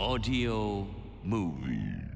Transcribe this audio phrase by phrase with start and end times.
[0.00, 0.86] Audio
[1.24, 2.06] Movie.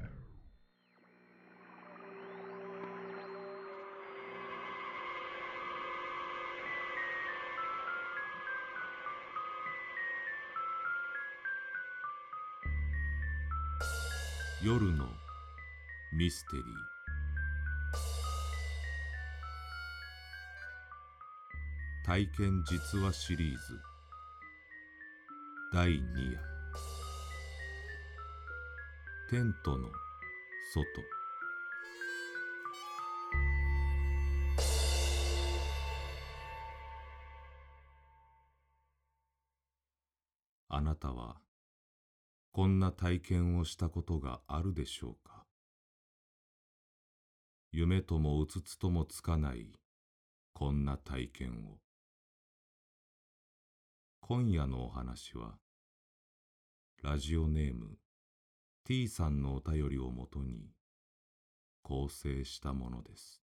[14.63, 15.09] 夜の
[16.13, 16.65] ミステリー。
[22.05, 23.57] 体験実話シリーズ。
[25.73, 26.52] 第2夜。
[29.33, 29.89] テントの
[30.75, 30.85] 外。
[40.69, 41.37] あなたは
[42.51, 45.45] こんな体験をしたことがあるでしょうか？
[47.71, 49.71] 夢ともうつつともつかない
[50.53, 51.79] こんな体験を。
[54.21, 55.55] 今夜のお話は
[57.01, 57.97] ラジオネーム
[58.85, 60.67] T さんのお便りをもとに
[61.83, 63.41] 構成したものです。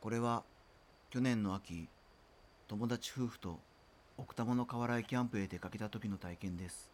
[0.00, 0.44] これは
[1.10, 1.88] 去年の秋
[2.68, 3.58] 友達夫婦と
[4.16, 6.92] 奥多摩の河原へキャンプへ出かけた時の体験です。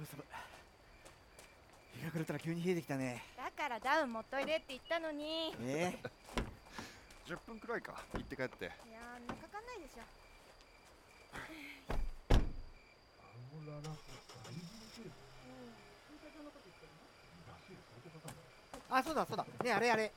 [0.00, 0.26] うー寒い。
[1.98, 3.22] 日が暮れたら急に冷えてきたね。
[3.35, 5.48] だからダウン持っといでって言ったのに。
[5.48, 5.96] いえ
[7.26, 7.94] 10分くらいか。
[8.12, 8.66] 行って帰って。
[8.66, 10.02] やーんなかかんないでしょ。
[18.90, 19.44] ー、あそうだそうだ。
[19.44, 20.12] ねえあれあれ。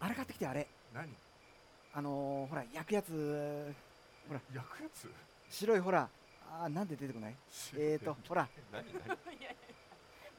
[0.00, 0.66] あれ買ってきてあれ。
[0.94, 1.08] 何？
[1.94, 3.74] あのー、ほら焼くやつ。
[4.54, 5.08] 焼くやつ？
[5.50, 6.08] 白いほら。
[6.50, 7.34] あーなんで出てこない。
[7.76, 8.48] えーとほら。
[8.72, 8.84] 何？
[9.06, 9.16] 何？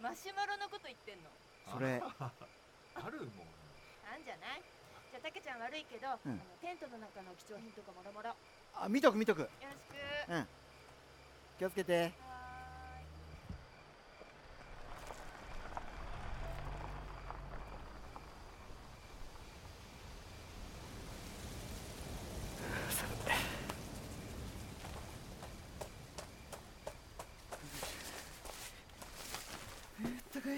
[0.02, 1.30] マシュマロのこと言ってんの。
[1.72, 2.00] それ。
[2.96, 3.48] あるもん
[4.12, 4.64] あんじゃない？
[5.12, 6.32] じゃあたけちゃん悪いけど、うん。
[6.32, 8.30] あのテントの中の貴重品とかもろもろ。
[8.30, 8.36] よ
[8.74, 9.42] あ見とく見とく。
[9.44, 9.52] ろし
[10.28, 10.32] く。
[10.32, 10.48] うん。
[11.60, 12.12] 気をつけて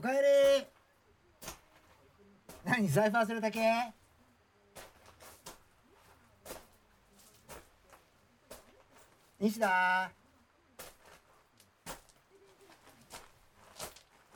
[0.00, 0.64] おかえ
[2.64, 2.70] り。
[2.72, 3.60] 何財布忘れたけ？
[9.38, 10.10] 西田。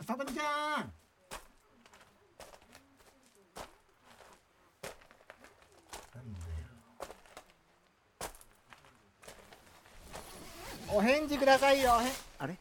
[0.07, 0.93] さとみちゃん。
[10.93, 12.55] お返事くださいよへあれ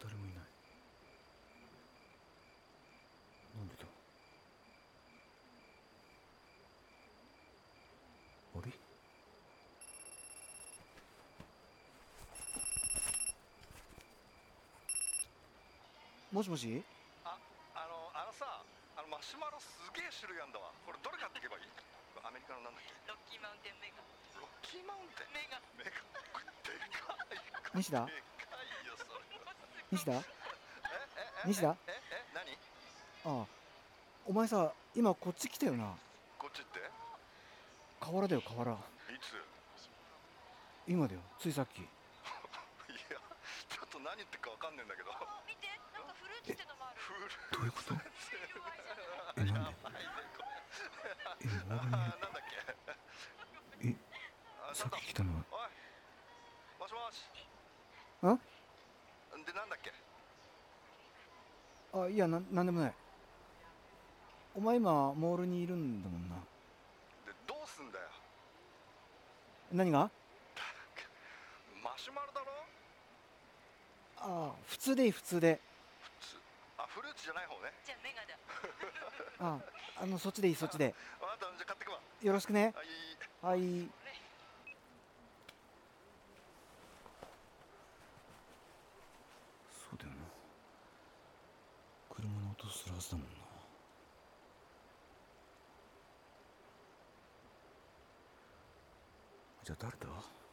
[0.00, 0.36] 誰もいない
[3.56, 3.84] なんでだ
[8.56, 8.70] あれ
[16.34, 16.82] もしもし？
[17.22, 17.38] あ
[17.78, 18.58] あのあのさ
[18.98, 20.74] あのマシュマロすげえ種類あんだわ。
[20.82, 21.70] これどれ買っていけばいい？
[22.26, 22.90] アメリカのなんだっけ？
[23.06, 24.02] ロッキーマウンテンメガ。
[24.42, 25.30] ロッキーマウンテン？
[25.30, 25.62] メガ。
[25.78, 25.94] メガ。
[26.34, 28.02] これでかい西田？
[28.10, 29.22] でかいよそれ。
[29.94, 30.10] 西田？
[30.10, 30.26] ええ
[31.46, 31.70] え西田？
[31.86, 32.50] ええ何？
[33.30, 33.54] ああ。
[34.26, 35.94] お前さ今こっち来たよな？
[36.34, 36.82] こっちって？
[38.02, 38.74] 河原だよ河原。
[38.74, 39.38] いつ？
[40.90, 41.78] 今だよついさっき。
[41.86, 41.86] い
[43.06, 43.22] や
[43.70, 45.14] ちょっとと何言ってるかわかんねえんだけど。
[45.46, 45.70] 見て
[47.52, 47.94] どういうこと？
[49.36, 49.70] えなんで？
[53.82, 53.94] ええ
[54.70, 55.38] あさっき来たのは？
[56.80, 57.22] もしもし。
[59.38, 59.92] んでなんだっけ？
[61.92, 62.94] あいやななんでもない。
[64.56, 66.36] お前今モールにいるんだもんな。
[67.26, 68.04] でどうすんだよ？
[69.72, 70.10] 何が？
[71.82, 72.46] マシュマロだろ？
[74.16, 75.60] ああ普通でいい普通で
[76.94, 77.72] フルーツじゃない方ね。
[77.84, 78.38] じゃあメガだ。
[79.42, 79.58] あ
[79.98, 80.94] ああのそっちでいいそっちで。
[81.20, 81.98] あなたじゃあ買ってくわ。
[82.22, 82.72] よろしくね。
[83.42, 83.58] はい。
[83.58, 83.90] はい。
[89.72, 90.16] そうだよな。
[92.14, 93.34] 車の音するはずだもんな。
[99.64, 100.43] じゃあ誰だ？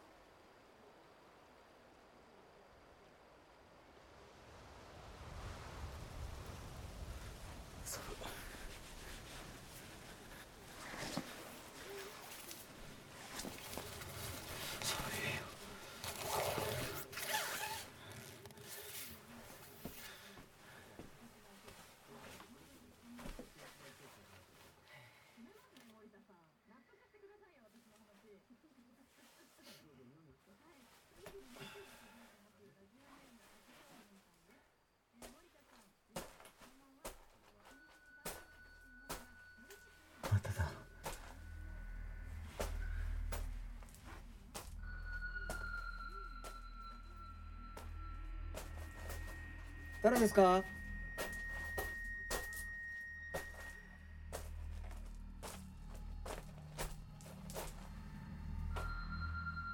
[50.04, 50.64] 誰ですか？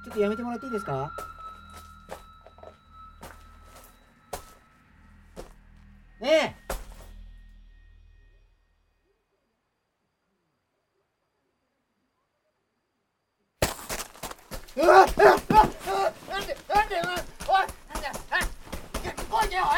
[0.06, 1.12] ちょっとやめてもらっていいですか？
[6.20, 6.58] ねえ。
[14.76, 15.08] うわっ！
[15.18, 15.26] なん
[16.46, 17.14] でなんでおいな
[18.00, 18.40] んだあ
[19.32, 19.78] おいけよおい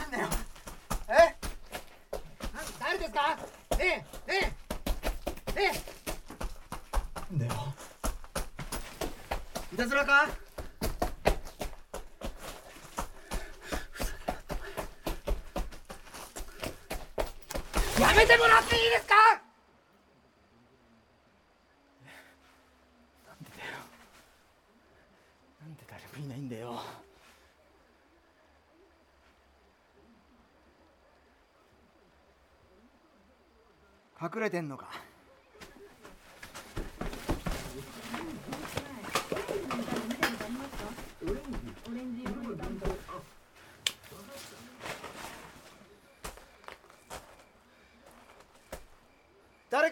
[0.00, 0.28] なんだよ
[1.08, 1.12] え
[2.54, 3.36] なん誰ですか
[3.76, 4.52] ねえね
[5.56, 5.76] えねえ
[7.30, 7.52] なんだよ。
[9.72, 10.28] いたずらか？
[18.00, 19.14] やめてもらっていいですか？
[23.26, 23.70] なんでだよ。
[25.60, 26.80] なんで誰もいないんだよ。
[34.20, 34.88] 隠れてんのか？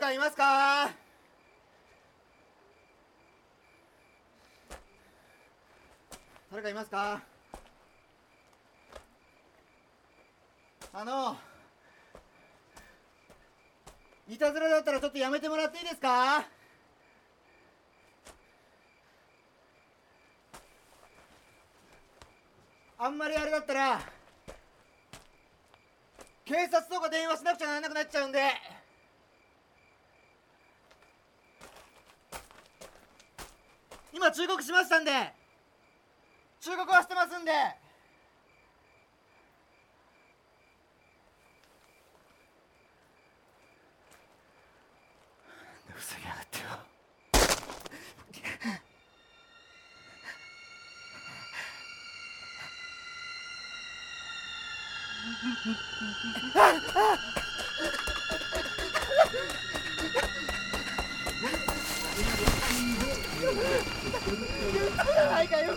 [0.07, 0.91] かいますか？
[6.53, 7.21] 誰かいますか？
[10.93, 11.37] あの
[14.29, 16.45] いたずらだったらちょっとやめてもらっていいですか？
[22.99, 24.01] あんまりあれだったら
[26.45, 28.41] 警察とか電話しなくちゃならなくなっちゃうんで。
[34.27, 35.13] 今忠告しましたんで。
[36.61, 37.53] 忠告はしてますんで。
[45.95, 46.67] ふざけやがってよ。
[64.27, 65.77] はいかよ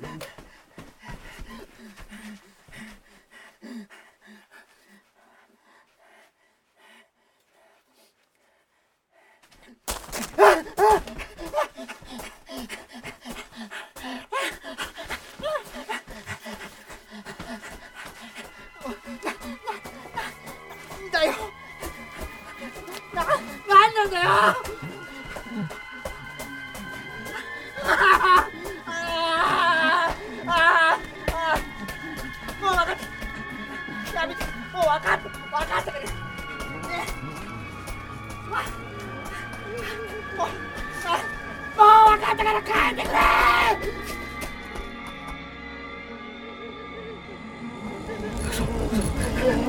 [0.00, 0.47] だ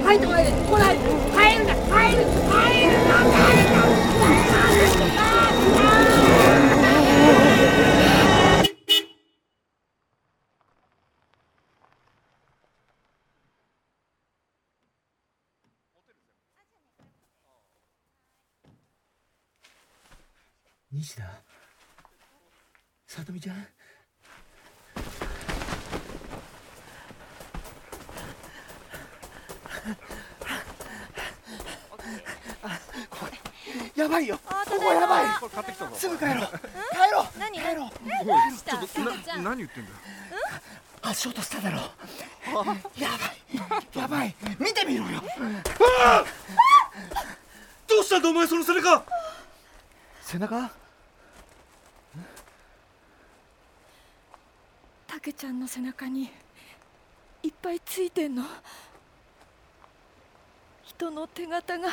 [0.09, 0.97] 入ってこないで来ない。
[0.97, 1.18] で
[23.19, 23.67] さとみちゃん。
[33.95, 34.39] やばいよ。
[34.47, 35.25] あここやばい。
[35.41, 35.95] これ買ってきたぞ。
[35.95, 36.35] すぐ帰ろう。
[36.35, 36.41] 帰
[37.11, 37.25] ろう。
[37.37, 37.59] 何？
[37.59, 37.89] 帰ろう。
[38.21, 38.95] えどうし
[39.25, 39.37] た？
[39.37, 39.95] 何言ってんだよ。
[41.01, 41.77] 足音しただろ。
[41.77, 43.99] やばい。
[43.99, 44.33] やばい。
[44.57, 45.21] 見てみろよ。
[47.85, 49.03] どうしたんだお前その背中。
[50.21, 50.71] 背中？
[55.29, 56.23] けちゃんの背中に
[57.43, 58.43] いっぱいついてんの。
[60.81, 61.89] 人の手形が。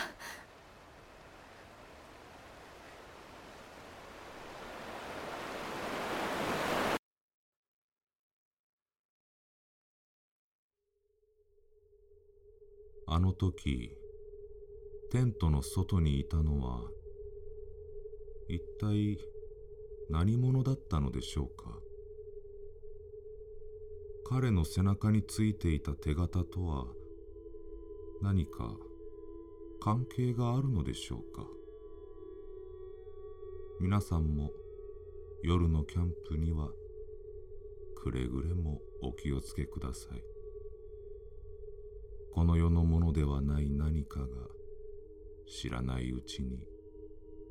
[13.08, 13.90] あの時
[15.12, 16.80] テントの外にいたのは
[18.48, 19.18] 一体
[20.08, 21.85] 何者だったのでしょうか？
[24.28, 26.86] 彼の背中についていた手形とは
[28.20, 28.74] 何か
[29.80, 31.46] 関係があるのでしょうか？
[33.80, 34.50] 皆さんも
[35.44, 36.70] 夜のキャンプには
[37.94, 40.20] くれぐれもお気をつけください。
[42.34, 44.26] この世のものではない何かが
[45.46, 46.66] 知らないうちに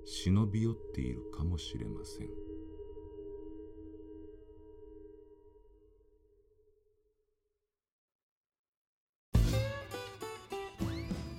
[0.03, 2.44] 忍び寄っているかもしれません。